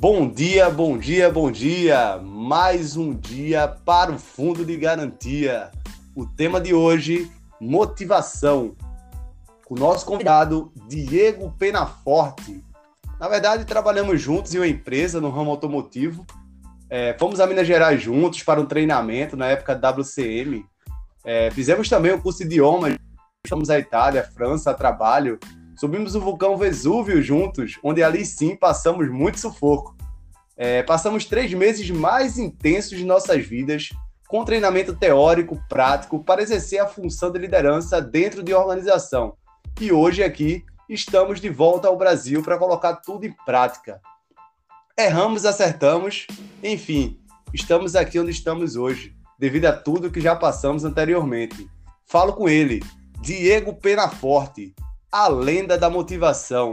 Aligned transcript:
Bom 0.00 0.30
dia, 0.30 0.70
bom 0.70 0.96
dia, 0.96 1.28
bom 1.28 1.50
dia! 1.50 2.20
Mais 2.22 2.96
um 2.96 3.12
dia 3.12 3.66
para 3.66 4.12
o 4.12 4.18
Fundo 4.18 4.64
de 4.64 4.76
Garantia. 4.76 5.72
O 6.14 6.24
tema 6.24 6.60
de 6.60 6.72
hoje, 6.72 7.28
motivação. 7.60 8.76
Com 9.64 9.74
o 9.74 9.76
nosso 9.78 10.06
convidado, 10.06 10.72
Diego 10.86 11.52
Penaforte. 11.58 12.64
Na 13.18 13.26
verdade, 13.26 13.64
trabalhamos 13.64 14.22
juntos 14.22 14.54
em 14.54 14.58
uma 14.58 14.68
empresa 14.68 15.20
no 15.20 15.30
ramo 15.30 15.50
automotivo. 15.50 16.24
É, 16.88 17.16
fomos 17.18 17.40
a 17.40 17.46
Minas 17.48 17.66
Gerais 17.66 18.00
juntos 18.00 18.44
para 18.44 18.60
um 18.60 18.66
treinamento 18.66 19.36
na 19.36 19.46
época 19.46 19.74
da 19.74 19.90
WCM. 19.90 20.64
É, 21.24 21.50
fizemos 21.50 21.88
também 21.88 22.12
o 22.12 22.22
curso 22.22 22.38
de 22.38 22.44
idiomas. 22.44 22.94
Fomos 23.48 23.68
à 23.68 23.76
Itália, 23.80 24.22
França, 24.22 24.70
a 24.70 24.74
trabalho. 24.74 25.40
Subimos 25.78 26.16
o 26.16 26.20
vulcão 26.20 26.56
Vesúvio 26.56 27.22
juntos, 27.22 27.78
onde 27.84 28.02
ali 28.02 28.26
sim 28.26 28.56
passamos 28.56 29.08
muito 29.08 29.38
sufoco. 29.38 29.96
É, 30.56 30.82
passamos 30.82 31.24
três 31.24 31.54
meses 31.54 31.88
mais 31.88 32.36
intensos 32.36 32.98
de 32.98 33.04
nossas 33.04 33.46
vidas, 33.46 33.90
com 34.26 34.44
treinamento 34.44 34.92
teórico, 34.96 35.56
prático, 35.68 36.24
para 36.24 36.42
exercer 36.42 36.80
a 36.80 36.88
função 36.88 37.30
de 37.30 37.38
liderança 37.38 38.02
dentro 38.02 38.42
de 38.42 38.52
organização. 38.52 39.36
E 39.80 39.92
hoje 39.92 40.24
aqui 40.24 40.64
estamos 40.88 41.40
de 41.40 41.48
volta 41.48 41.86
ao 41.86 41.96
Brasil 41.96 42.42
para 42.42 42.58
colocar 42.58 42.96
tudo 42.96 43.24
em 43.24 43.32
prática. 43.46 44.00
Erramos, 44.98 45.44
acertamos, 45.44 46.26
enfim, 46.60 47.20
estamos 47.54 47.94
aqui 47.94 48.18
onde 48.18 48.32
estamos 48.32 48.74
hoje, 48.74 49.14
devido 49.38 49.66
a 49.66 49.72
tudo 49.72 50.10
que 50.10 50.20
já 50.20 50.34
passamos 50.34 50.84
anteriormente. 50.84 51.70
Falo 52.04 52.32
com 52.32 52.48
ele, 52.48 52.82
Diego 53.22 53.72
Penaforte, 53.74 54.74
a 55.10 55.26
lenda 55.28 55.78
da 55.78 55.88
motivação. 55.88 56.70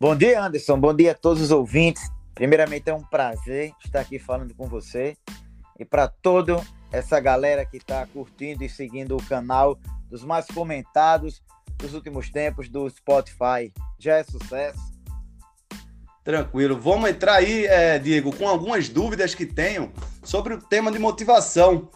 Bom 0.00 0.14
dia, 0.16 0.42
Anderson. 0.42 0.78
Bom 0.78 0.94
dia 0.94 1.12
a 1.12 1.14
todos 1.14 1.42
os 1.42 1.50
ouvintes. 1.50 2.02
Primeiramente, 2.34 2.90
é 2.90 2.94
um 2.94 3.02
prazer 3.02 3.72
estar 3.84 4.00
aqui 4.00 4.18
falando 4.18 4.54
com 4.54 4.66
você 4.66 5.16
e 5.78 5.84
para 5.84 6.08
toda 6.08 6.60
essa 6.90 7.20
galera 7.20 7.64
que 7.64 7.76
está 7.76 8.06
curtindo 8.06 8.64
e 8.64 8.68
seguindo 8.68 9.16
o 9.16 9.22
canal 9.24 9.78
dos 10.10 10.24
mais 10.24 10.46
comentados 10.46 11.42
dos 11.76 11.94
últimos 11.94 12.28
tempos 12.30 12.68
do 12.68 12.88
Spotify. 12.90 13.72
Já 13.98 14.16
é 14.16 14.24
sucesso. 14.24 14.80
Tranquilo. 16.24 16.78
Vamos 16.78 17.08
entrar 17.08 17.34
aí, 17.34 17.66
é, 17.66 17.98
Diego, 17.98 18.34
com 18.36 18.48
algumas 18.48 18.88
dúvidas 18.88 19.34
que 19.34 19.46
tenho 19.46 19.92
sobre 20.22 20.54
o 20.54 20.58
tema 20.60 20.90
de 20.90 20.98
motivação. 20.98 21.88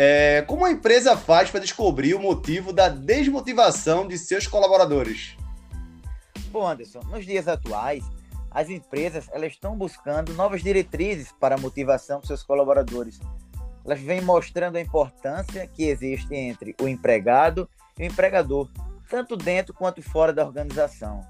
É, 0.00 0.42
como 0.42 0.64
a 0.64 0.70
empresa 0.70 1.16
faz 1.16 1.50
para 1.50 1.58
descobrir 1.58 2.14
o 2.14 2.20
motivo 2.20 2.72
da 2.72 2.88
desmotivação 2.88 4.06
de 4.06 4.16
seus 4.16 4.46
colaboradores? 4.46 5.36
Bom, 6.52 6.68
Anderson, 6.68 7.00
nos 7.10 7.26
dias 7.26 7.48
atuais, 7.48 8.04
as 8.48 8.70
empresas 8.70 9.26
elas 9.32 9.50
estão 9.50 9.76
buscando 9.76 10.32
novas 10.34 10.62
diretrizes 10.62 11.32
para 11.32 11.56
a 11.56 11.58
motivação 11.58 12.20
dos 12.20 12.28
seus 12.28 12.44
colaboradores. 12.44 13.18
Elas 13.84 13.98
vêm 13.98 14.20
mostrando 14.20 14.76
a 14.76 14.80
importância 14.80 15.66
que 15.66 15.88
existe 15.88 16.32
entre 16.32 16.76
o 16.80 16.86
empregado 16.86 17.68
e 17.98 18.04
o 18.04 18.06
empregador, 18.06 18.70
tanto 19.10 19.36
dentro 19.36 19.74
quanto 19.74 20.00
fora 20.00 20.32
da 20.32 20.46
organização. 20.46 21.26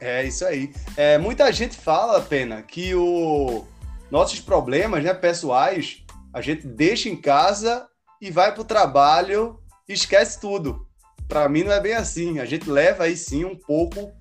É 0.00 0.24
isso 0.24 0.44
aí. 0.44 0.74
É, 0.96 1.18
muita 1.18 1.52
gente 1.52 1.76
fala, 1.76 2.20
Pena, 2.20 2.62
que 2.62 2.96
o 2.96 3.64
nossos 4.10 4.40
problemas 4.40 5.04
né, 5.04 5.14
pessoais 5.14 6.03
a 6.34 6.40
gente 6.40 6.66
deixa 6.66 7.08
em 7.08 7.16
casa 7.16 7.88
e 8.20 8.28
vai 8.28 8.52
para 8.52 8.62
o 8.62 8.64
trabalho 8.64 9.60
e 9.88 9.92
esquece 9.92 10.40
tudo. 10.40 10.84
Para 11.28 11.48
mim 11.48 11.62
não 11.62 11.70
é 11.70 11.80
bem 11.80 11.94
assim. 11.94 12.40
A 12.40 12.44
gente 12.44 12.68
leva 12.68 13.04
aí 13.04 13.16
sim 13.16 13.44
um 13.44 13.56
pouco 13.56 14.12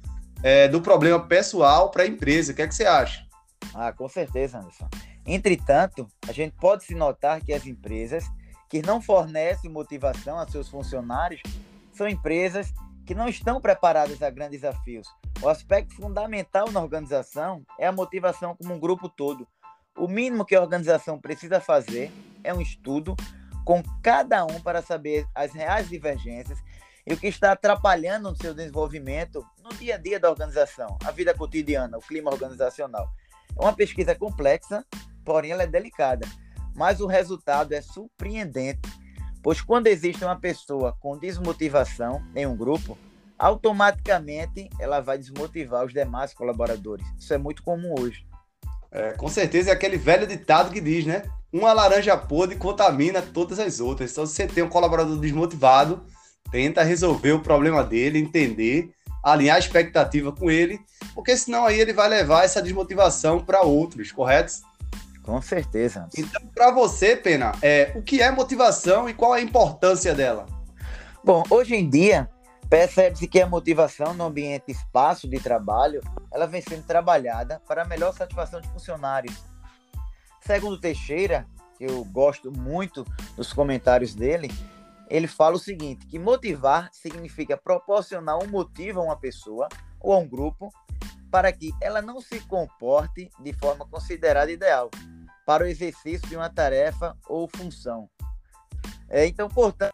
é, 0.44 0.67
do 0.67 0.80
problema 0.80 1.19
pessoal 1.28 1.89
para 1.89 2.03
a 2.03 2.08
empresa. 2.08 2.52
O 2.52 2.56
que 2.56 2.61
é 2.61 2.67
que 2.67 2.75
você 2.75 2.86
acha? 2.86 3.25
Ah, 3.73 3.91
com 3.91 4.08
certeza, 4.08 4.59
Anderson. 4.59 4.88
Entretanto, 5.25 6.07
a 6.28 6.31
gente 6.31 6.56
pode 6.62 6.84
se 6.84 6.94
notar 6.94 7.41
que 7.41 7.52
as 7.52 7.66
empresas 7.66 8.25
que 8.69 8.84
não 8.84 9.02
fornecem 9.02 9.72
motivação 9.72 10.38
a 10.38 10.47
seus 10.47 10.69
funcionários 10.69 11.41
são 11.94 12.07
empresas 12.07 12.72
que 13.07 13.16
não 13.16 13.28
estão 13.28 13.59
preparadas 13.59 14.22
a 14.22 14.29
grandes 14.29 14.62
desafios. 14.62 15.07
O 15.41 15.50
aspecto 15.50 15.96
fundamental 15.96 16.72
na 16.72 16.81
organização 16.81 17.63
é 17.79 17.88
a 17.88 17.91
motivação 17.91 18.56
como 18.56 18.73
um 18.73 18.79
grupo 18.79 19.09
todo, 19.09 19.47
o 19.98 20.08
mínimo 20.08 20.46
que 20.46 20.56
a 20.56 20.62
organização 20.62 21.20
precisa 21.20 21.59
fazer 21.59 22.12
é 22.44 22.54
um 22.54 22.62
estudo 22.62 23.16
com 23.64 23.81
cada 24.02 24.44
um 24.46 24.59
para 24.62 24.81
saber 24.81 25.26
as 25.34 25.54
reais 25.54 25.88
divergências 25.88 26.59
e 27.06 27.14
o 27.14 27.18
que 27.18 27.28
está 27.28 27.52
atrapalhando 27.52 28.32
no 28.32 28.36
seu 28.36 28.53
desenvolvimento 28.53 29.46
no 29.64 29.74
dia 29.74 29.96
a 29.96 29.98
dia 29.98 30.20
da 30.20 30.30
organização, 30.30 30.98
a 31.03 31.12
vida 31.12 31.34
cotidiana, 31.34 31.98
o 31.98 32.02
clima 32.02 32.32
organizacional. 32.32 33.09
É 33.58 33.62
uma 33.62 33.74
pesquisa 33.74 34.16
complexa, 34.16 34.86
porém 35.24 35.52
ela 35.52 35.64
é 35.64 35.68
delicada, 35.68 36.28
mas 36.76 37.00
o 37.00 37.08
resultado 37.08 37.74
é 37.74 37.82
surpreendente, 37.82 38.90
pois 39.42 39.62
quando 39.62 39.88
existe 39.88 40.24
uma 40.24 40.40
pessoa 40.40 40.98
com 41.00 41.18
desmotivação 41.18 42.26
em 42.36 42.48
um 42.48 42.56
grupo, 42.56 42.98
automaticamente 43.38 44.70
ela 44.80 45.02
vai 45.02 45.18
desmotivar 45.18 45.86
os 45.86 45.94
demais 45.94 46.34
colaboradores. 46.34 47.06
Isso 47.18 47.34
é 47.34 47.38
muito 47.38 47.62
comum 47.64 47.94
hoje. 48.00 48.26
É, 48.94 49.14
com 49.14 49.28
certeza 49.28 49.72
é 49.72 49.74
aquele 49.74 49.98
velho 49.98 50.28
ditado 50.28 50.72
que 50.72 50.80
diz, 50.80 51.04
né? 51.06 51.24
Uma 51.52 51.74
laranja 51.74 52.16
podre 52.16 52.56
contamina 52.56 53.22
todas 53.22 53.59
as 53.59 53.80
outras. 53.80 54.12
Então, 54.12 54.26
se 54.26 54.36
você 54.36 54.48
tem 54.48 54.64
um 54.64 54.70
colaborador 54.70 55.18
desmotivado, 55.18 56.04
tenta 56.52 56.84
resolver 56.84 57.32
o 57.32 57.40
problema 57.40 57.84
dele, 57.84 58.20
entender, 58.20 58.92
alinhar 59.24 59.56
a 59.56 59.59
expectativa 59.59 60.32
com 60.32 60.52
ele, 60.52 60.80
porque 61.16 61.36
senão 61.36 61.66
aí 61.66 61.80
ele 61.80 61.94
vai 61.94 62.08
levar 62.08 62.44
essa 62.44 62.62
desmotivação 62.62 63.40
para 63.44 63.62
outros, 63.62 64.12
correto? 64.12 64.53
Com 65.24 65.42
certeza. 65.42 66.08
Então, 66.16 66.42
para 66.53 66.70
você, 66.70 67.16
Pena, 67.16 67.53
é, 67.62 67.94
o 67.96 68.02
que 68.02 68.22
é 68.22 68.30
motivação 68.30 69.09
e 69.09 69.14
qual 69.14 69.34
a 69.34 69.42
importância 69.42 70.14
dela? 70.14 70.46
Bom, 71.24 71.44
hoje 71.50 71.74
em 71.74 71.90
dia, 71.90 72.30
Percebe-se 72.73 73.28
que 73.28 73.39
a 73.39 73.45
motivação 73.45 74.16
no 74.16 74.23
ambiente 74.23 74.72
espaço 74.72 75.28
de 75.28 75.39
trabalho, 75.39 76.01
ela 76.31 76.47
vem 76.47 76.59
sendo 76.59 76.81
trabalhada 76.81 77.61
para 77.67 77.84
a 77.84 77.85
melhor 77.85 78.11
satisfação 78.13 78.59
de 78.59 78.67
funcionários. 78.69 79.44
Segundo 80.41 80.79
Teixeira, 80.79 81.45
que 81.78 81.84
eu 81.84 82.03
gosto 82.06 82.51
muito 82.51 83.06
dos 83.35 83.53
comentários 83.53 84.16
dele, 84.16 84.50
ele 85.07 85.28
fala 85.28 85.56
o 85.56 85.59
seguinte, 85.59 86.07
que 86.07 86.17
motivar 86.17 86.89
significa 86.91 87.56
proporcionar 87.56 88.44
um 88.44 88.47
motivo 88.47 89.01
a 89.01 89.03
uma 89.03 89.17
pessoa 89.17 89.69
ou 90.00 90.11
a 90.11 90.17
um 90.17 90.28
grupo 90.28 90.73
para 91.29 91.51
que 91.51 91.72
ela 91.79 92.01
não 92.01 92.19
se 92.19 92.40
comporte 92.40 93.29
de 93.40 93.53
forma 93.53 93.85
considerada 93.85 94.51
ideal 94.51 94.90
para 95.45 95.63
o 95.63 95.67
exercício 95.67 96.28
de 96.28 96.35
uma 96.35 96.50
tarefa 96.50 97.16
ou 97.28 97.47
função. 97.47 98.09
É, 99.07 99.28
então, 99.28 99.47
portanto, 99.47 99.94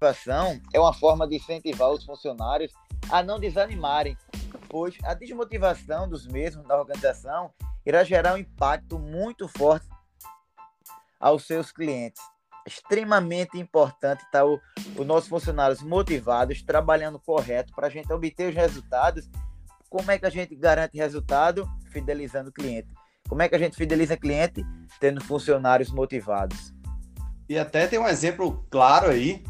motivação 0.00 0.58
é 0.72 0.80
uma 0.80 0.94
forma 0.94 1.28
de 1.28 1.36
incentivar 1.36 1.90
os 1.90 2.04
funcionários 2.04 2.72
a 3.10 3.22
não 3.22 3.38
desanimarem, 3.38 4.16
pois 4.68 4.96
a 5.04 5.12
desmotivação 5.12 6.08
dos 6.08 6.26
mesmos 6.26 6.66
na 6.66 6.76
organização 6.76 7.52
irá 7.84 8.02
gerar 8.02 8.34
um 8.34 8.38
impacto 8.38 8.98
muito 8.98 9.46
forte 9.46 9.86
aos 11.20 11.46
seus 11.46 11.70
clientes. 11.70 12.22
Extremamente 12.66 13.58
importante 13.58 14.24
estar 14.24 14.46
o, 14.46 14.58
os 14.96 15.06
nossos 15.06 15.28
funcionários 15.28 15.82
motivados, 15.82 16.62
trabalhando 16.62 17.20
correto 17.20 17.74
para 17.74 17.88
a 17.88 17.90
gente 17.90 18.10
obter 18.10 18.48
os 18.48 18.54
resultados. 18.54 19.28
Como 19.90 20.10
é 20.10 20.18
que 20.18 20.26
a 20.26 20.30
gente 20.30 20.54
garante 20.54 20.96
resultado? 20.96 21.68
Fidelizando 21.90 22.48
o 22.48 22.52
cliente. 22.52 22.88
Como 23.28 23.42
é 23.42 23.48
que 23.48 23.54
a 23.54 23.58
gente 23.58 23.76
fideliza 23.76 24.14
o 24.14 24.20
cliente? 24.20 24.64
Tendo 24.98 25.22
funcionários 25.22 25.90
motivados. 25.90 26.72
E 27.48 27.58
até 27.58 27.86
tem 27.86 27.98
um 27.98 28.06
exemplo 28.06 28.64
claro 28.70 29.10
aí 29.10 29.42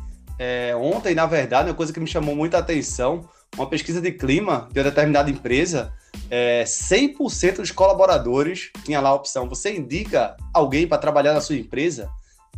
é, 0.43 0.75
ontem, 0.75 1.15
na 1.15 1.27
verdade, 1.27 1.69
uma 1.69 1.75
coisa 1.75 1.93
que 1.93 2.01
me 2.01 2.07
chamou 2.07 2.35
muita 2.35 2.57
atenção, 2.57 3.29
uma 3.59 3.67
pesquisa 3.67 4.01
de 4.01 4.11
clima 4.11 4.71
de 4.73 4.81
uma 4.81 4.85
determinada 4.85 5.31
empresa, 5.31 5.93
é, 6.31 6.65
100% 6.65 7.57
dos 7.57 7.71
colaboradores 7.71 8.71
tinha 8.83 9.03
lá 9.03 9.11
a 9.11 9.15
opção, 9.15 9.47
você 9.47 9.77
indica 9.77 10.35
alguém 10.55 10.87
para 10.87 10.97
trabalhar 10.97 11.35
na 11.35 11.43
sua 11.43 11.57
empresa, 11.57 12.09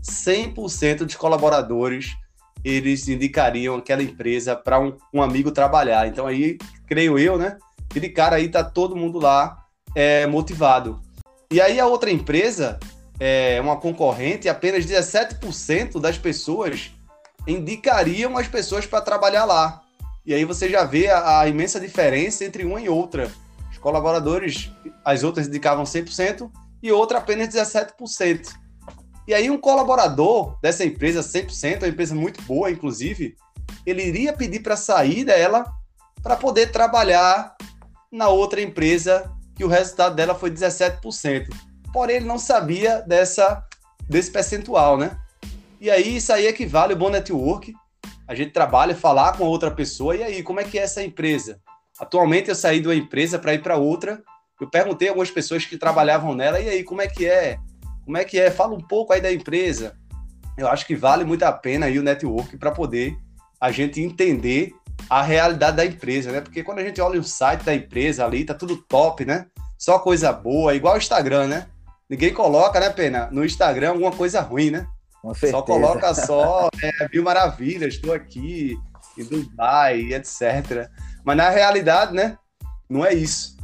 100% 0.01 0.99
dos 0.99 1.17
colaboradores 1.17 2.17
eles 2.65 3.09
indicariam 3.09 3.75
aquela 3.75 4.05
empresa 4.05 4.55
para 4.55 4.79
um, 4.79 4.97
um, 5.13 5.21
amigo 5.21 5.51
trabalhar. 5.51 6.07
Então 6.07 6.29
aí, 6.29 6.59
creio 6.87 7.19
eu, 7.19 7.37
né? 7.37 7.59
Aquele 7.91 8.11
cara 8.11 8.37
aí 8.37 8.49
tá 8.49 8.63
todo 8.63 8.95
mundo 8.95 9.19
lá 9.19 9.59
é, 9.93 10.25
motivado. 10.29 11.03
E 11.51 11.61
aí 11.61 11.81
a 11.81 11.87
outra 11.89 12.13
empresa, 12.13 12.79
é, 13.19 13.61
uma 13.61 13.77
concorrente, 13.77 14.49
apenas 14.49 14.87
17% 14.87 16.01
das 16.01 16.17
pessoas 16.17 16.93
indicariam 17.47 18.37
as 18.37 18.49
pessoas 18.49 18.87
para 18.87 19.01
trabalhar 19.01 19.45
lá. 19.45 19.83
E 20.25 20.33
aí 20.33 20.45
você 20.45 20.69
já 20.69 20.85
vê 20.85 21.09
a, 21.09 21.41
a, 21.41 21.49
imensa 21.49 21.81
diferença 21.81 22.45
entre 22.45 22.65
uma 22.65 22.81
e 22.81 22.89
outra. 22.89 23.31
Os 23.71 23.79
colaboradores, 23.79 24.71
as 25.05 25.25
outras 25.25 25.49
indicavam 25.49 25.85
100% 25.85 26.51
e 26.83 26.93
outra 26.93 27.19
apenas 27.19 27.49
17%. 27.49 28.55
E 29.27 29.35
aí 29.35 29.51
um 29.51 29.59
colaborador 29.59 30.59
dessa 30.61 30.85
empresa 30.85 31.21
100%, 31.21 31.79
uma 31.79 31.89
empresa 31.89 32.15
muito 32.15 32.43
boa, 32.43 32.71
inclusive, 32.71 33.37
ele 33.85 34.05
iria 34.05 34.33
pedir 34.33 34.61
para 34.61 34.77
sair 34.77 35.25
dela 35.25 35.65
para 36.23 36.37
poder 36.37 36.71
trabalhar 36.71 37.57
na 38.11 38.29
outra 38.29 38.61
empresa 38.61 39.33
que 39.55 39.65
o 39.65 39.69
resultado 39.69 40.15
dela 40.15 40.35
foi 40.35 40.51
17%. 40.51 41.49
Porém, 41.93 42.17
ele 42.17 42.27
não 42.27 42.39
sabia 42.39 43.01
dessa, 43.03 43.65
desse 44.09 44.31
percentual, 44.31 44.97
né? 44.97 45.17
E 45.83 45.91
aí, 45.91 46.15
isso 46.15 46.33
aí 46.33 46.47
equivale 46.47 46.93
ao 46.93 46.99
bom 46.99 47.11
network. 47.11 47.75
A 48.29 48.37
gente 48.37 48.53
trabalha, 48.53 48.95
falar 48.95 49.37
com 49.37 49.43
outra 49.43 49.69
pessoa, 49.69 50.15
e 50.15 50.23
aí, 50.23 50.41
como 50.41 50.61
é 50.61 50.65
que 50.65 50.79
é 50.79 50.83
essa 50.83 51.03
empresa? 51.03 51.59
Atualmente, 51.99 52.49
eu 52.49 52.55
saí 52.55 52.79
de 52.79 52.87
uma 52.87 52.95
empresa 52.95 53.37
para 53.37 53.53
ir 53.53 53.65
para 53.65 53.77
outra. 53.77 54.23
Eu 54.61 54.71
perguntei 54.71 55.09
algumas 55.09 55.33
pessoas 55.33 55.67
que 55.67 55.77
trabalhavam 55.77 56.37
nela, 56.37 56.61
e 56.61 56.69
aí, 56.69 56.85
como 56.85 57.03
é 57.03 57.09
que 57.09 57.27
é? 57.27 57.59
Como 58.05 58.17
é 58.17 58.25
que 58.25 58.39
é? 58.39 58.49
Fala 58.49 58.77
um 58.77 58.81
pouco 58.81 59.13
aí 59.13 59.21
da 59.21 59.33
empresa. 59.33 59.97
Eu 60.57 60.69
acho 60.69 60.87
que 60.87 60.95
vale 60.95 61.25
muito 61.25 61.43
a 61.43 61.51
pena 61.51 61.87
aí 61.87 61.99
o 61.99 62.03
network 62.05 62.57
para 62.59 62.71
poder 62.71 63.17
a 63.61 63.73
gente 63.73 64.01
entender 64.01 64.73
a 65.11 65.21
realidade 65.21 65.77
da 65.79 65.85
empresa, 65.85 66.31
né? 66.31 66.41
Porque 66.41 66.63
quando 66.63 66.79
a 66.79 66.85
gente 66.85 67.01
olha 67.01 67.19
o 67.19 67.25
site 67.25 67.65
da 67.65 67.75
empresa 67.75 68.25
ali, 68.25 68.45
tá 68.45 68.55
tudo 68.55 68.77
top, 68.77 69.25
né? 69.25 69.47
Só 69.77 69.99
coisa 69.99 70.33
boa, 70.33 70.77
igual 70.77 70.95
o 70.95 70.99
Instagram, 70.99 71.49
né? 71.49 71.67
Ninguém 72.09 72.33
coloca, 72.33 72.79
né, 72.79 72.89
Pena, 72.89 73.29
no 73.33 73.45
Instagram 73.45 73.91
alguma 73.91 74.13
coisa 74.13 74.41
ruim, 74.41 74.71
né? 74.71 74.87
Só 75.51 75.63
coloca 75.63 76.15
só 76.15 76.69
é, 76.83 77.09
mil 77.13 77.23
maravilhas, 77.23 77.95
estou 77.95 78.13
aqui 78.13 78.77
em 79.17 79.25
Dubai, 79.25 80.13
etc. 80.13 80.89
Mas 81.25 81.37
na 81.37 81.49
realidade, 81.49 82.13
né, 82.13 82.37
não 82.89 83.05
é 83.05 83.15
isso. 83.15 83.57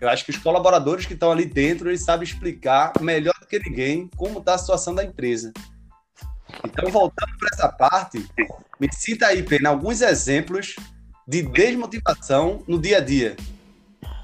Eu 0.00 0.08
acho 0.08 0.24
que 0.24 0.30
os 0.30 0.38
colaboradores 0.38 1.06
que 1.06 1.14
estão 1.14 1.30
ali 1.30 1.44
dentro, 1.44 1.90
eles 1.90 2.04
sabem 2.04 2.24
explicar 2.24 2.92
melhor 3.00 3.34
do 3.40 3.46
que 3.46 3.58
ninguém 3.58 4.08
como 4.16 4.38
está 4.38 4.54
a 4.54 4.58
situação 4.58 4.94
da 4.94 5.04
empresa. 5.04 5.52
Então, 6.64 6.90
voltando 6.90 7.36
para 7.38 7.48
essa 7.52 7.68
parte, 7.68 8.26
me 8.78 8.88
cita 8.92 9.26
aí, 9.26 9.42
Pena, 9.42 9.68
alguns 9.68 10.00
exemplos 10.00 10.74
de 11.26 11.42
desmotivação 11.42 12.62
no 12.66 12.80
dia 12.80 12.98
a 12.98 13.00
dia. 13.00 13.36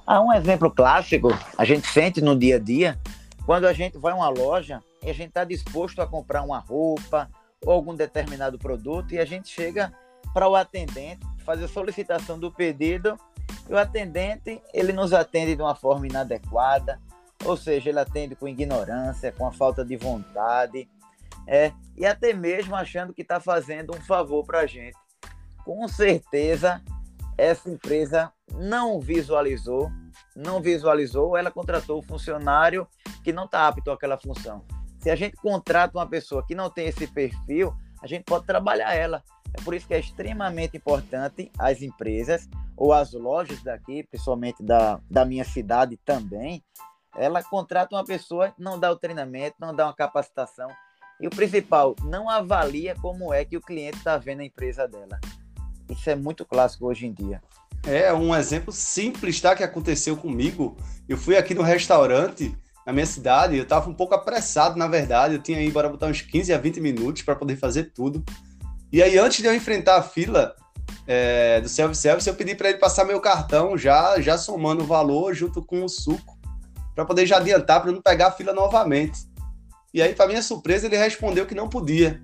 Ah, 0.07 0.21
um 0.21 0.33
exemplo 0.33 0.71
clássico, 0.71 1.29
a 1.59 1.65
gente 1.65 1.87
sente 1.89 2.21
no 2.21 2.39
dia 2.39 2.57
a 2.57 2.59
dia, 2.59 2.99
quando 3.47 3.67
a 3.67 3.73
gente 3.73 3.97
vai 3.97 4.13
a 4.13 4.17
uma 4.17 4.29
loja 4.29 4.83
e 5.01 5.09
a 5.09 5.15
gente 5.15 5.29
está 5.29 5.45
disposto 5.45 6.03
a 6.03 6.07
comprar 6.07 6.43
uma 6.43 6.59
roupa 6.59 7.31
ou 7.65 7.73
algum 7.73 7.95
determinado 7.95 8.59
produto 8.59 9.15
e 9.15 9.21
a 9.21 9.25
gente 9.25 9.49
chega 9.49 9.95
para 10.35 10.49
o 10.49 10.57
atendente 10.57 11.25
fazer 11.45 11.65
a 11.67 11.69
solicitação 11.69 12.37
do 12.39 12.51
pedido 12.51 13.17
e 13.71 13.73
o 13.73 13.79
atendente 13.79 14.61
ele 14.75 14.93
nos 14.93 15.13
atende 15.13 15.55
de 15.55 15.63
uma 15.63 15.77
forma 15.77 16.09
inadequada, 16.09 17.01
ou 17.45 17.57
seja, 17.57 17.89
ele 17.89 18.01
atende 18.01 18.35
com 18.35 18.49
ignorância, 18.49 19.31
com 19.31 19.47
a 19.47 19.53
falta 19.53 19.85
de 19.85 19.97
vontade, 19.97 20.89
é, 21.47 21.73
e 21.97 22.05
até 22.05 22.33
mesmo 22.33 22.75
achando 22.75 23.15
que 23.15 23.23
está 23.23 23.39
fazendo 23.39 23.95
um 23.95 24.01
favor 24.01 24.45
para 24.45 24.61
a 24.61 24.67
gente. 24.67 24.97
Com 25.65 25.87
certeza, 25.87 26.83
essa 27.39 27.71
empresa 27.71 28.33
não 28.53 29.01
visualizou, 29.01 29.91
não 30.35 30.61
visualizou, 30.61 31.37
ela 31.37 31.51
contratou 31.51 32.01
o 32.01 32.03
funcionário 32.03 32.89
que 33.27 33.33
não 33.33 33.47
está 33.47 33.67
apto 33.67 33.91
àquela 33.91 34.17
função. 34.17 34.65
Se 35.01 35.11
a 35.11 35.17
gente 35.17 35.37
contrata 35.37 35.99
uma 35.99 36.07
pessoa 36.07 36.47
que 36.47 36.55
não 36.55 36.71
tem 36.71 36.87
esse 36.87 37.09
perfil, 37.09 37.75
a 38.01 38.07
gente 38.07 38.23
pode 38.23 38.47
trabalhar 38.47 38.95
ela. 38.95 39.21
É 39.53 39.61
por 39.63 39.75
isso 39.75 39.85
que 39.85 39.95
é 39.95 39.99
extremamente 39.99 40.77
importante 40.77 41.51
as 41.59 41.83
empresas 41.83 42.49
ou 42.77 42.93
as 42.93 43.13
lojas 43.13 43.61
daqui, 43.65 44.05
principalmente 44.05 44.63
da, 44.63 45.01
da 45.11 45.25
minha 45.25 45.43
cidade 45.45 45.97
também, 46.05 46.63
ela 47.17 47.43
contrata 47.43 47.97
uma 47.97 48.05
pessoa, 48.05 48.55
não 48.57 48.79
dá 48.79 48.93
o 48.93 48.97
treinamento, 48.97 49.57
não 49.59 49.75
dá 49.75 49.87
uma 49.87 49.95
capacitação, 49.95 50.69
e 51.21 51.27
o 51.27 51.31
principal, 51.31 51.97
não 52.05 52.31
avalia 52.31 52.95
como 52.95 53.35
é 53.35 53.45
que 53.45 53.57
o 53.57 53.61
cliente 53.61 53.97
está 53.97 54.17
vendo 54.19 54.43
a 54.43 54.45
empresa 54.45 54.87
dela. 54.87 55.19
Isso 55.91 56.09
é 56.09 56.15
muito 56.15 56.45
clássico 56.45 56.87
hoje 56.87 57.07
em 57.07 57.13
dia. 57.13 57.43
É 57.85 58.13
um 58.13 58.33
exemplo 58.33 58.73
simples, 58.73 59.41
tá? 59.41 59.57
Que 59.57 59.65
aconteceu 59.65 60.17
comigo. 60.17 60.77
Eu 61.09 61.17
fui 61.17 61.37
aqui 61.37 61.55
no 61.55 61.63
restaurante 61.63 62.57
na 62.87 62.93
minha 62.93 63.05
cidade, 63.05 63.57
eu 63.57 63.65
estava 63.65 63.91
um 63.91 63.95
pouco 63.95 64.15
apressado, 64.15 64.79
na 64.79 64.87
verdade. 64.87 65.35
Eu 65.35 65.43
tinha 65.43 65.59
aí 65.59 65.73
para 65.73 65.89
botar 65.89 66.07
uns 66.07 66.23
15 66.23 66.55
a 66.55 66.59
20 66.59 66.81
minutos 66.81 67.23
para 67.23 67.35
poder 67.35 67.57
fazer 67.57 67.93
tudo. 67.93 68.25
E 68.93 69.03
aí, 69.03 69.19
antes 69.19 69.39
de 69.39 69.47
eu 69.47 69.55
enfrentar 69.55 69.97
a 69.97 70.03
fila 70.03 70.55
é, 71.05 71.61
do 71.61 71.69
self-service, 71.69 72.29
eu 72.29 72.37
pedi 72.37 72.55
para 72.55 72.69
ele 72.69 72.79
passar 72.79 73.05
meu 73.05 73.21
cartão, 73.21 73.77
já, 73.77 74.21
já 74.21 74.39
somando 74.39 74.85
o 74.85 74.87
valor 74.87 75.35
junto 75.35 75.61
com 75.65 75.85
o 75.85 75.89
suco, 75.89 76.39
para 76.95 77.05
poder 77.05 77.27
já 77.27 77.39
adiantar, 77.39 77.83
para 77.83 77.91
não 77.91 78.01
pegar 78.01 78.29
a 78.29 78.31
fila 78.31 78.53
novamente. 78.53 79.19
E 79.93 80.01
aí, 80.01 80.15
para 80.15 80.29
minha 80.29 80.43
surpresa, 80.43 80.87
ele 80.87 80.97
respondeu 80.97 81.45
que 81.45 81.57
não 81.57 81.69
podia. 81.69 82.23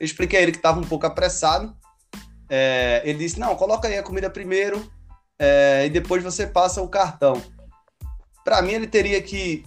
Eu 0.00 0.06
expliquei 0.06 0.38
a 0.38 0.42
ele 0.42 0.52
que 0.52 0.58
estava 0.58 0.80
um 0.80 0.84
pouco 0.84 1.04
apressado. 1.04 1.76
É, 2.48 3.02
ele 3.04 3.18
disse: 3.18 3.38
Não, 3.38 3.54
coloca 3.54 3.86
aí 3.88 3.98
a 3.98 4.02
comida 4.02 4.30
primeiro 4.30 4.90
é, 5.38 5.84
e 5.84 5.90
depois 5.90 6.22
você 6.22 6.46
passa 6.46 6.80
o 6.80 6.88
cartão. 6.88 7.42
Para 8.46 8.62
mim, 8.62 8.74
ele 8.74 8.86
teria 8.86 9.20
que 9.20 9.64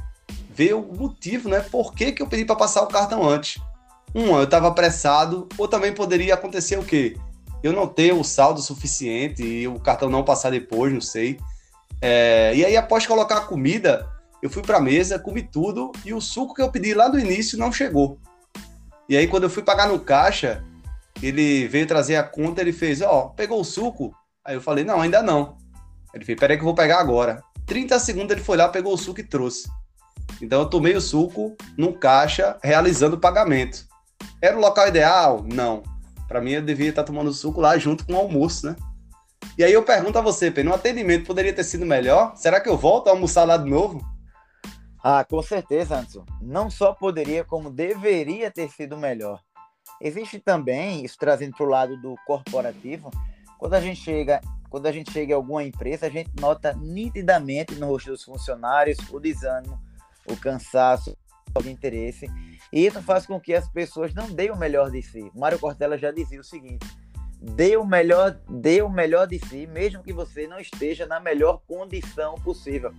ver 0.56 0.74
o 0.74 0.82
motivo, 0.82 1.50
né? 1.50 1.60
Por 1.60 1.94
que, 1.94 2.14
que 2.14 2.22
eu 2.22 2.28
pedi 2.28 2.46
para 2.46 2.56
passar 2.56 2.82
o 2.82 2.88
cartão 2.88 3.28
antes? 3.28 3.62
Um, 4.16 4.38
eu 4.38 4.46
estava 4.46 4.70
apressado, 4.70 5.50
ou 5.58 5.68
também 5.68 5.94
poderia 5.94 6.34
acontecer 6.34 6.80
o 6.80 6.86
quê? 6.86 7.18
Eu 7.62 7.74
não 7.74 7.86
ter 7.86 8.14
o 8.14 8.24
saldo 8.24 8.62
suficiente 8.62 9.44
e 9.44 9.68
o 9.68 9.78
cartão 9.82 10.10
não 10.10 10.24
passar 10.24 10.50
depois, 10.50 10.94
não 10.94 11.02
sei. 11.02 11.38
É, 12.02 12.54
e 12.56 12.64
aí, 12.64 12.78
após 12.78 13.06
colocar 13.06 13.40
a 13.40 13.42
comida, 13.42 14.10
eu 14.42 14.50
fui 14.50 14.64
para 14.64 14.78
a 14.78 14.82
mesa, 14.82 15.20
comi 15.20 15.44
tudo 15.44 15.92
e 16.06 16.14
o 16.14 16.22
suco 16.22 16.54
que 16.54 16.62
eu 16.62 16.72
pedi 16.72 16.94
lá 16.94 17.10
do 17.10 17.20
início 17.20 17.60
não 17.60 17.74
chegou. 17.74 18.18
E 19.10 19.18
aí, 19.18 19.28
quando 19.28 19.44
eu 19.44 19.50
fui 19.50 19.62
pagar 19.62 19.90
no 19.90 20.00
caixa, 20.00 20.64
ele 21.22 21.68
veio 21.68 21.86
trazer 21.86 22.16
a 22.16 22.24
conta, 22.24 22.62
ele 22.62 22.72
fez, 22.72 23.02
ó, 23.02 23.26
oh, 23.26 23.30
pegou 23.32 23.60
o 23.60 23.66
suco? 23.66 24.16
Aí 24.46 24.56
eu 24.56 24.62
falei, 24.62 24.86
não, 24.86 25.02
ainda 25.02 25.22
não. 25.22 25.58
Ele 26.14 26.24
fez, 26.24 26.40
peraí 26.40 26.56
que 26.56 26.62
eu 26.62 26.66
vou 26.66 26.74
pegar 26.74 27.02
agora. 27.02 27.44
30 27.70 28.00
segundos 28.00 28.32
ele 28.32 28.44
foi 28.44 28.58
lá, 28.58 28.68
pegou 28.68 28.92
o 28.94 28.98
suco 28.98 29.20
e 29.20 29.24
trouxe. 29.24 29.70
Então 30.42 30.62
eu 30.62 30.70
tomei 30.70 30.96
o 30.96 31.02
suco 31.02 31.56
no 31.78 31.94
caixa, 31.94 32.58
realizando 32.64 33.16
o 33.16 33.20
pagamento. 33.20 33.86
Era 34.42 34.58
o 34.58 34.60
local 34.60 34.88
ideal? 34.88 35.46
Não. 35.48 35.84
Para 36.28 36.42
mim, 36.42 36.54
eu 36.54 36.62
devia 36.64 36.90
estar 36.90 37.04
tomando 37.04 37.32
suco 37.32 37.62
lá 37.62 37.78
junto 37.78 38.06
com 38.06 38.14
o 38.14 38.18
almoço, 38.18 38.66
né? 38.66 38.76
E 39.56 39.64
aí 39.64 39.72
eu 39.72 39.84
pergunto 39.84 40.18
a 40.18 40.22
você, 40.22 40.50
Pedro, 40.50 40.72
no 40.72 40.76
atendimento 40.76 41.28
poderia 41.28 41.54
ter 41.54 41.64
sido 41.64 41.86
melhor? 41.86 42.36
Será 42.36 42.60
que 42.60 42.70
eu 42.70 42.78
volto 42.78 43.08
a 43.08 43.12
almoçar 43.12 43.44
lá 43.44 43.56
de 43.56 43.70
novo? 43.70 44.02
Ah, 45.04 45.24
com 45.24 45.42
certeza, 45.44 45.96
Anderson. 45.96 46.26
Não 46.42 46.70
só 46.72 46.94
poderia, 46.94 47.44
como 47.44 47.70
deveria 47.70 48.50
ter 48.50 48.70
sido 48.70 48.98
melhor. 48.98 49.40
Existe 50.02 50.40
também, 50.40 51.06
isso 51.06 51.18
trazendo 51.20 51.56
para 51.56 51.66
o 51.66 51.70
lado 51.70 52.02
do 52.02 52.16
corporativo, 52.26 53.12
quando 53.60 53.76
a 53.76 53.82
gente 53.82 54.00
chega, 54.00 54.42
quando 54.70 54.86
a 54.86 54.92
gente 54.92 55.12
chega 55.12 55.34
em 55.34 55.36
alguma 55.36 55.64
empresa, 55.64 56.08
a 56.08 56.10
gente 56.10 56.32
nota 56.40 56.74
nitidamente 56.74 57.76
no 57.76 57.88
rosto 57.88 58.12
dos 58.12 58.24
funcionários 58.24 58.98
o 59.12 59.20
desânimo, 59.20 59.80
o 60.28 60.36
cansaço, 60.38 61.18
o 61.56 61.68
interesse, 61.68 62.28
e 62.72 62.86
isso 62.86 63.02
faz 63.02 63.26
com 63.26 63.40
que 63.40 63.54
as 63.54 63.68
pessoas 63.68 64.14
não 64.14 64.32
deem 64.32 64.52
o 64.52 64.58
melhor 64.58 64.92
de 64.92 65.02
si. 65.02 65.32
Mário 65.36 65.58
Cortella 65.58 65.98
já 65.98 66.12
dizia 66.12 66.40
o 66.40 66.44
seguinte: 66.44 66.86
dê 67.42 67.76
o 67.76 67.86
melhor, 67.86 68.40
dê 68.48 68.82
o 68.82 68.90
melhor 68.90 69.28
de 69.28 69.40
si, 69.40 69.66
mesmo 69.68 70.04
que 70.04 70.14
você 70.14 70.48
não 70.48 70.60
esteja 70.60 71.06
na 71.06 71.20
melhor 71.20 71.62
condição 71.68 72.36
possível 72.36 72.94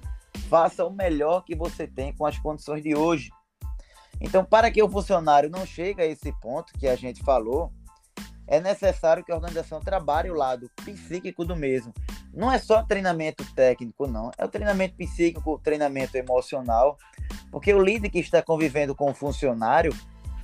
faça 0.50 0.84
o 0.84 0.90
melhor 0.90 1.44
que 1.44 1.54
você 1.54 1.86
tem 1.86 2.12
com 2.12 2.26
as 2.26 2.36
condições 2.36 2.82
de 2.82 2.92
hoje. 2.92 3.30
Então, 4.20 4.44
para 4.44 4.68
que 4.68 4.82
o 4.82 4.90
funcionário 4.90 5.48
não 5.48 5.64
chegue 5.64 6.02
a 6.02 6.06
esse 6.06 6.32
ponto 6.40 6.72
que 6.76 6.88
a 6.88 6.96
gente 6.96 7.22
falou, 7.22 7.72
é 8.50 8.60
necessário 8.60 9.24
que 9.24 9.30
a 9.30 9.36
organização 9.36 9.80
trabalhe 9.80 10.28
o 10.28 10.34
lado 10.34 10.68
psíquico 10.84 11.44
do 11.44 11.54
mesmo. 11.54 11.94
Não 12.34 12.50
é 12.50 12.58
só 12.58 12.82
treinamento 12.82 13.44
técnico, 13.54 14.08
não. 14.08 14.32
É 14.36 14.44
o 14.44 14.48
treinamento 14.48 14.96
psíquico, 14.96 15.52
o 15.52 15.58
treinamento 15.58 16.16
emocional, 16.16 16.98
porque 17.52 17.72
o 17.72 17.80
líder 17.80 18.10
que 18.10 18.18
está 18.18 18.42
convivendo 18.42 18.94
com 18.94 19.10
o 19.10 19.14
funcionário, 19.14 19.94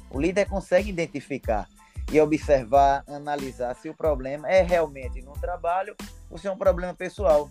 o 0.08 0.20
líder 0.20 0.46
consegue 0.46 0.88
identificar 0.88 1.68
e 2.12 2.20
observar, 2.20 3.02
analisar 3.08 3.74
se 3.74 3.88
o 3.88 3.94
problema 3.94 4.48
é 4.48 4.62
realmente 4.62 5.20
no 5.20 5.32
trabalho 5.32 5.96
ou 6.30 6.38
se 6.38 6.46
é 6.46 6.52
um 6.52 6.56
problema 6.56 6.94
pessoal 6.94 7.50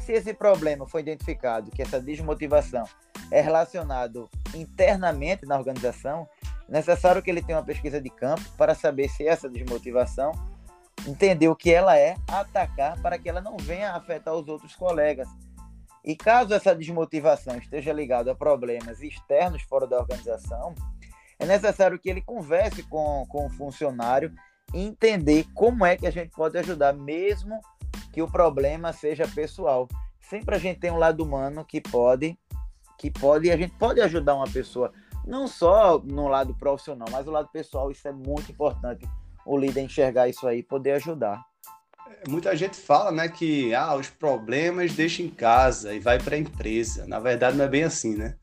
se 0.00 0.12
esse 0.12 0.34
problema 0.34 0.88
foi 0.88 1.02
identificado, 1.02 1.70
que 1.70 1.82
essa 1.82 2.00
desmotivação 2.00 2.84
é 3.30 3.40
relacionado 3.40 4.28
internamente 4.54 5.46
na 5.46 5.56
organização, 5.56 6.26
necessário 6.70 7.22
que 7.22 7.30
ele 7.30 7.42
tenha 7.42 7.58
uma 7.58 7.64
pesquisa 7.64 8.00
de 8.00 8.08
campo 8.08 8.42
para 8.56 8.74
saber 8.74 9.08
se 9.08 9.26
essa 9.26 9.48
desmotivação 9.48 10.32
entender 11.06 11.48
o 11.48 11.56
que 11.56 11.72
ela 11.72 11.96
é, 11.98 12.16
atacar 12.28 13.00
para 13.00 13.18
que 13.18 13.28
ela 13.28 13.40
não 13.40 13.56
venha 13.56 13.92
afetar 13.92 14.34
os 14.34 14.48
outros 14.48 14.74
colegas. 14.76 15.28
E 16.04 16.16
caso 16.16 16.54
essa 16.54 16.74
desmotivação 16.74 17.56
esteja 17.56 17.92
ligada 17.92 18.32
a 18.32 18.34
problemas 18.34 19.02
externos 19.02 19.62
fora 19.62 19.86
da 19.86 19.98
organização, 19.98 20.74
é 21.38 21.46
necessário 21.46 21.98
que 21.98 22.08
ele 22.08 22.20
converse 22.20 22.82
com, 22.82 23.26
com 23.28 23.46
o 23.46 23.50
funcionário 23.50 24.32
e 24.74 24.82
entender 24.82 25.46
como 25.54 25.84
é 25.84 25.96
que 25.96 26.06
a 26.06 26.10
gente 26.10 26.30
pode 26.30 26.56
ajudar, 26.58 26.92
mesmo 26.92 27.60
que 28.12 28.22
o 28.22 28.30
problema 28.30 28.92
seja 28.92 29.26
pessoal. 29.26 29.88
Sempre 30.20 30.54
a 30.54 30.58
gente 30.58 30.80
tem 30.80 30.90
um 30.90 30.98
lado 30.98 31.24
humano 31.24 31.64
que 31.64 31.80
pode, 31.80 32.38
que 32.98 33.10
pode, 33.10 33.50
a 33.50 33.56
gente 33.56 33.74
pode 33.76 34.00
ajudar 34.00 34.34
uma 34.34 34.48
pessoa, 34.48 34.92
não 35.26 35.46
só 35.46 35.98
no 35.98 36.28
lado 36.28 36.54
profissional, 36.54 37.08
mas 37.10 37.26
no 37.26 37.32
lado 37.32 37.48
pessoal, 37.52 37.90
isso 37.90 38.06
é 38.06 38.12
muito 38.12 38.50
importante. 38.50 39.08
O 39.44 39.56
líder 39.56 39.82
enxergar 39.82 40.28
isso 40.28 40.46
aí, 40.46 40.62
poder 40.62 40.92
ajudar. 40.92 41.42
muita 42.28 42.54
gente 42.56 42.76
fala, 42.76 43.10
né, 43.10 43.28
que 43.28 43.74
ah, 43.74 43.94
os 43.94 44.08
problemas 44.08 44.94
deixa 44.94 45.22
em 45.22 45.28
casa 45.28 45.94
e 45.94 46.00
vai 46.00 46.18
para 46.18 46.36
a 46.36 46.38
empresa. 46.38 47.06
Na 47.06 47.18
verdade, 47.18 47.56
não 47.56 47.64
é 47.64 47.68
bem 47.68 47.84
assim, 47.84 48.16
né? 48.16 48.36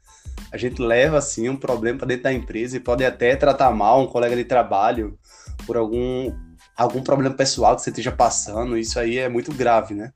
A 0.51 0.57
gente 0.57 0.81
leva 0.81 1.17
assim 1.17 1.50
um 1.50 1.57
problema 1.57 2.00
para 2.00 2.07
dentro 2.07 2.24
da 2.24 2.34
empresa 2.34 2.77
e 2.77 2.79
pode 2.79 3.03
até 3.03 3.36
tratar 3.36 3.72
mal 3.72 4.01
um 4.01 4.07
colega 4.07 4.36
de 4.36 4.46
trabalho 4.46 5.17
por 5.65 5.75
algum 5.75 6.31
algum 6.75 7.01
problema 7.01 7.34
pessoal 7.34 7.75
que 7.75 7.81
você 7.81 7.89
esteja 7.89 8.12
passando. 8.12 8.77
Isso 8.77 9.00
aí 9.00 9.17
é 9.17 9.27
muito 9.27 9.51
grave, 9.51 9.96
né? 9.96 10.13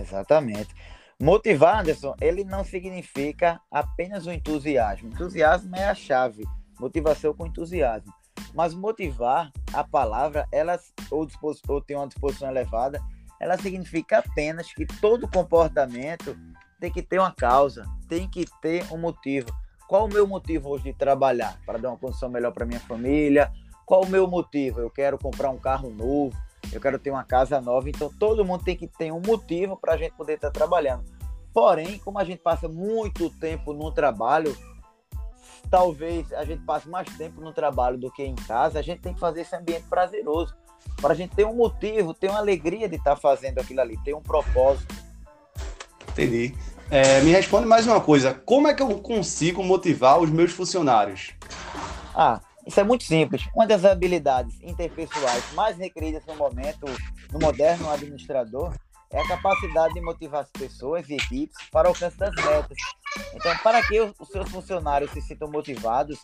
Exatamente. 0.00 0.74
Motivar, 1.22 1.80
Anderson, 1.80 2.14
ele 2.18 2.44
não 2.44 2.64
significa 2.64 3.60
apenas 3.70 4.26
o 4.26 4.32
entusiasmo. 4.32 5.10
Entusiasmo 5.10 5.76
é 5.76 5.84
a 5.84 5.94
chave. 5.94 6.46
Motivação 6.78 7.34
com 7.34 7.46
entusiasmo. 7.46 8.10
Mas 8.54 8.72
motivar, 8.72 9.52
a 9.70 9.84
palavra, 9.84 10.48
ela 10.50 10.80
ou, 11.10 11.28
ou 11.68 11.80
tem 11.82 11.94
uma 11.94 12.06
disposição 12.06 12.48
elevada, 12.48 13.02
ela 13.38 13.58
significa 13.58 14.20
apenas 14.20 14.72
que 14.72 14.86
todo 14.86 15.30
comportamento 15.30 16.34
tem 16.80 16.90
que 16.90 17.02
ter 17.02 17.18
uma 17.18 17.34
causa, 17.34 17.84
tem 18.08 18.26
que 18.26 18.46
ter 18.62 18.90
um 18.90 18.96
motivo. 18.96 19.48
Qual 19.86 20.06
o 20.06 20.12
meu 20.12 20.26
motivo 20.26 20.70
hoje 20.70 20.84
de 20.84 20.94
trabalhar? 20.94 21.60
Para 21.66 21.78
dar 21.78 21.90
uma 21.90 21.98
condição 21.98 22.30
melhor 22.30 22.52
para 22.52 22.64
minha 22.64 22.80
família? 22.80 23.52
Qual 23.84 24.04
o 24.04 24.08
meu 24.08 24.26
motivo? 24.26 24.80
Eu 24.80 24.88
quero 24.88 25.18
comprar 25.18 25.50
um 25.50 25.58
carro 25.58 25.90
novo, 25.90 26.34
eu 26.72 26.80
quero 26.80 26.98
ter 26.98 27.10
uma 27.10 27.24
casa 27.24 27.60
nova. 27.60 27.88
Então 27.88 28.10
todo 28.18 28.44
mundo 28.44 28.64
tem 28.64 28.76
que 28.76 28.86
ter 28.86 29.12
um 29.12 29.20
motivo 29.20 29.76
para 29.76 29.94
a 29.94 29.96
gente 29.96 30.12
poder 30.12 30.34
estar 30.34 30.50
trabalhando. 30.50 31.04
Porém, 31.52 31.98
como 31.98 32.18
a 32.18 32.24
gente 32.24 32.40
passa 32.40 32.68
muito 32.68 33.28
tempo 33.38 33.72
no 33.72 33.90
trabalho, 33.90 34.56
talvez 35.70 36.32
a 36.32 36.44
gente 36.44 36.62
passe 36.64 36.88
mais 36.88 37.08
tempo 37.16 37.40
no 37.40 37.52
trabalho 37.52 37.98
do 37.98 38.10
que 38.10 38.22
em 38.22 38.34
casa, 38.34 38.78
a 38.78 38.82
gente 38.82 39.00
tem 39.00 39.14
que 39.14 39.20
fazer 39.20 39.42
esse 39.42 39.54
ambiente 39.56 39.84
prazeroso. 39.88 40.54
Para 41.00 41.12
a 41.12 41.16
gente 41.16 41.34
ter 41.34 41.44
um 41.44 41.54
motivo, 41.54 42.14
ter 42.14 42.28
uma 42.28 42.38
alegria 42.38 42.88
de 42.88 42.96
estar 42.96 43.16
fazendo 43.16 43.58
aquilo 43.58 43.80
ali, 43.80 43.98
ter 44.04 44.14
um 44.14 44.22
propósito. 44.22 44.94
Entendi. 46.10 46.54
É, 46.90 47.20
me 47.20 47.30
responde 47.30 47.66
mais 47.66 47.86
uma 47.86 48.00
coisa: 48.00 48.34
como 48.34 48.68
é 48.68 48.74
que 48.74 48.82
eu 48.82 48.98
consigo 48.98 49.62
motivar 49.62 50.18
os 50.18 50.30
meus 50.30 50.52
funcionários? 50.52 51.32
Ah, 52.14 52.40
isso 52.66 52.78
é 52.78 52.84
muito 52.84 53.04
simples. 53.04 53.48
Uma 53.54 53.66
das 53.66 53.84
habilidades 53.84 54.60
interpessoais 54.62 55.52
mais 55.54 55.76
requeridas 55.76 56.24
no 56.26 56.34
momento, 56.34 56.86
no 57.32 57.38
moderno 57.38 57.90
administrador, 57.90 58.74
é 59.10 59.20
a 59.20 59.26
capacidade 59.26 59.94
de 59.94 60.00
motivar 60.00 60.42
as 60.42 60.50
pessoas 60.50 61.08
e 61.08 61.14
equipes 61.14 61.56
para 61.70 61.88
o 61.88 61.90
alcance 61.90 62.16
das 62.16 62.34
metas. 62.36 62.76
Então, 63.34 63.56
para 63.58 63.82
que 63.82 64.00
os 64.00 64.28
seus 64.28 64.48
funcionários 64.50 65.10
se 65.10 65.20
sintam 65.20 65.50
motivados, 65.50 66.18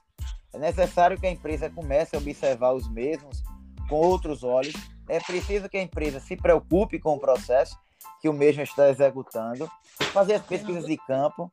é 0.55 0.59
necessário 0.59 1.19
que 1.19 1.27
a 1.27 1.31
empresa 1.31 1.69
comece 1.69 2.15
a 2.15 2.19
observar 2.19 2.73
os 2.73 2.89
mesmos 2.89 3.43
com 3.89 3.97
outros 3.97 4.45
olhos. 4.45 4.75
É 5.09 5.19
preciso 5.19 5.69
que 5.69 5.77
a 5.77 5.83
empresa 5.83 6.21
se 6.21 6.37
preocupe 6.37 7.01
com 7.01 7.15
o 7.15 7.21
processo 7.21 7.77
que 8.21 8.29
o 8.29 8.33
mesmo 8.33 8.63
está 8.63 8.89
executando, 8.89 9.69
fazer 10.13 10.35
as 10.35 10.43
pesquisas 10.43 10.87
de 10.87 10.97
campo 10.97 11.51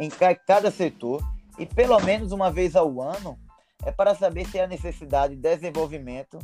em 0.00 0.08
cada 0.46 0.70
setor 0.70 1.22
e 1.58 1.66
pelo 1.66 1.98
menos 2.00 2.32
uma 2.32 2.50
vez 2.50 2.74
ao 2.74 3.00
ano 3.00 3.38
é 3.84 3.92
para 3.92 4.14
saber 4.14 4.46
se 4.46 4.60
há 4.60 4.66
necessidade 4.66 5.34
de 5.34 5.42
desenvolvimento 5.42 6.38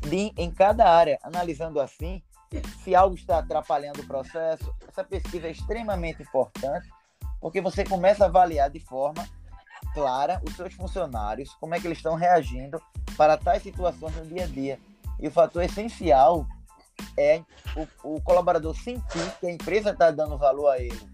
de, 0.00 0.32
em 0.36 0.50
cada 0.50 0.88
área, 0.88 1.18
analisando 1.22 1.80
assim 1.80 2.22
se 2.82 2.94
algo 2.94 3.14
está 3.14 3.38
atrapalhando 3.38 4.00
o 4.00 4.06
processo. 4.06 4.74
Essa 4.88 5.04
pesquisa 5.04 5.46
é 5.46 5.50
extremamente 5.50 6.22
importante 6.22 6.88
porque 7.40 7.60
você 7.60 7.84
começa 7.84 8.24
a 8.24 8.28
avaliar 8.28 8.70
de 8.70 8.80
forma 8.80 9.26
clara 9.94 10.40
os 10.46 10.54
seus 10.54 10.74
funcionários, 10.74 11.54
como 11.60 11.74
é 11.74 11.80
que 11.80 11.86
eles 11.86 11.98
estão 11.98 12.14
reagindo 12.14 12.80
para 13.16 13.36
tais 13.36 13.62
situações 13.62 14.14
no 14.16 14.26
dia 14.26 14.44
a 14.44 14.46
dia. 14.46 14.78
E 15.18 15.28
o 15.28 15.30
fator 15.30 15.62
essencial 15.62 16.46
é 17.16 17.42
o, 17.76 18.14
o 18.16 18.20
colaborador 18.22 18.74
sentir 18.74 19.30
que 19.38 19.46
a 19.46 19.50
empresa 19.50 19.90
está 19.90 20.10
dando 20.10 20.36
valor 20.36 20.68
a 20.68 20.78
ele. 20.78 21.08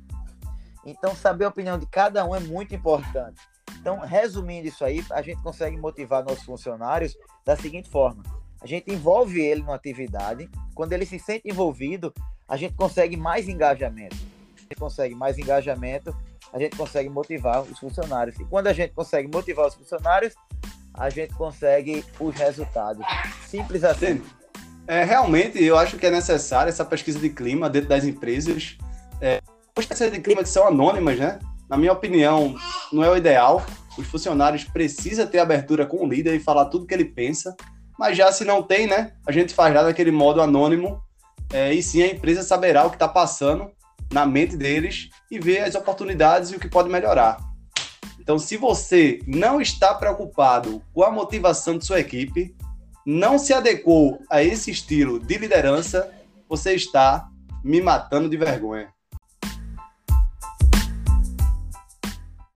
Então, 0.84 1.14
saber 1.16 1.44
a 1.44 1.48
opinião 1.48 1.78
de 1.78 1.86
cada 1.86 2.24
um 2.24 2.34
é 2.34 2.40
muito 2.40 2.74
importante. 2.74 3.40
Então, 3.86 4.00
resumindo 4.00 4.66
isso 4.66 4.84
aí, 4.84 5.00
a 5.12 5.22
gente 5.22 5.40
consegue 5.40 5.76
motivar 5.76 6.24
nossos 6.24 6.42
funcionários 6.42 7.16
da 7.44 7.54
seguinte 7.54 7.88
forma: 7.88 8.20
a 8.60 8.66
gente 8.66 8.92
envolve 8.92 9.40
ele 9.40 9.60
numa 9.60 9.76
atividade, 9.76 10.50
quando 10.74 10.92
ele 10.92 11.06
se 11.06 11.20
sente 11.20 11.48
envolvido, 11.48 12.12
a 12.48 12.56
gente 12.56 12.74
consegue 12.74 13.16
mais 13.16 13.48
engajamento. 13.48 14.16
A 14.56 14.62
gente 14.62 14.74
consegue 14.76 15.14
mais 15.14 15.38
engajamento, 15.38 16.12
a 16.52 16.58
gente 16.58 16.76
consegue 16.76 17.08
motivar 17.08 17.62
os 17.62 17.78
funcionários. 17.78 18.36
E 18.40 18.44
quando 18.46 18.66
a 18.66 18.72
gente 18.72 18.92
consegue 18.92 19.28
motivar 19.32 19.68
os 19.68 19.74
funcionários, 19.74 20.34
a 20.92 21.08
gente 21.08 21.32
consegue 21.34 22.04
os 22.18 22.34
resultados. 22.34 23.06
Simples 23.46 23.84
assim. 23.84 24.20
É, 24.88 25.04
realmente, 25.04 25.62
eu 25.62 25.78
acho 25.78 25.96
que 25.96 26.06
é 26.06 26.10
necessária 26.10 26.70
essa 26.70 26.84
pesquisa 26.84 27.20
de 27.20 27.30
clima 27.30 27.70
dentro 27.70 27.90
das 27.90 28.04
empresas. 28.04 28.76
É, 29.20 29.40
as 29.76 29.86
pesquisas 29.86 30.10
de 30.10 30.18
clima 30.18 30.42
que 30.42 30.48
são 30.48 30.66
anônimas, 30.66 31.20
né? 31.20 31.38
Na 31.68 31.76
minha 31.76 31.92
opinião, 31.92 32.56
não 32.92 33.02
é 33.02 33.10
o 33.10 33.16
ideal. 33.16 33.64
Os 33.98 34.06
funcionários 34.06 34.64
precisam 34.64 35.26
ter 35.26 35.38
abertura 35.38 35.86
com 35.86 36.04
o 36.04 36.08
líder 36.08 36.34
e 36.34 36.40
falar 36.40 36.66
tudo 36.66 36.86
que 36.86 36.94
ele 36.94 37.04
pensa. 37.04 37.56
Mas 37.98 38.16
já 38.16 38.30
se 38.30 38.44
não 38.44 38.62
tem, 38.62 38.86
né? 38.86 39.12
A 39.26 39.32
gente 39.32 39.54
faz 39.54 39.74
lá 39.74 39.82
daquele 39.82 40.10
modo 40.10 40.40
anônimo. 40.40 41.02
É, 41.52 41.72
e 41.72 41.82
sim 41.82 42.02
a 42.02 42.08
empresa 42.08 42.42
saberá 42.42 42.84
o 42.84 42.90
que 42.90 42.96
está 42.96 43.08
passando 43.08 43.70
na 44.12 44.26
mente 44.26 44.56
deles 44.56 45.08
e 45.30 45.38
ver 45.38 45.60
as 45.60 45.74
oportunidades 45.74 46.50
e 46.50 46.56
o 46.56 46.60
que 46.60 46.68
pode 46.68 46.88
melhorar. 46.88 47.38
Então, 48.20 48.38
se 48.38 48.56
você 48.56 49.20
não 49.26 49.60
está 49.60 49.94
preocupado 49.94 50.82
com 50.92 51.04
a 51.04 51.10
motivação 51.10 51.78
de 51.78 51.86
sua 51.86 52.00
equipe, 52.00 52.56
não 53.06 53.38
se 53.38 53.52
adequou 53.52 54.20
a 54.28 54.42
esse 54.42 54.70
estilo 54.70 55.20
de 55.20 55.38
liderança, 55.38 56.12
você 56.48 56.74
está 56.74 57.28
me 57.62 57.80
matando 57.80 58.28
de 58.28 58.36
vergonha. 58.36 58.88